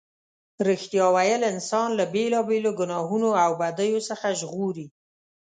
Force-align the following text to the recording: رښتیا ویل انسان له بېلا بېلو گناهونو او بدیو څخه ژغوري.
رښتیا 0.67 1.05
ویل 1.15 1.41
انسان 1.53 1.89
له 1.99 2.05
بېلا 2.13 2.41
بېلو 2.49 2.71
گناهونو 2.79 3.29
او 3.43 3.51
بدیو 3.61 3.99
څخه 4.09 4.27
ژغوري. 4.39 4.87